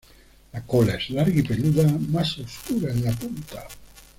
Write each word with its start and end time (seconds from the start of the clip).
La 0.51 0.65
cola 0.65 0.95
es 0.95 1.11
larga 1.11 1.37
y 1.37 1.43
peluda, 1.43 1.83
más 2.11 2.39
oscura 2.39 2.89
en 2.91 3.05
la 3.05 3.11
punta. 3.11 3.67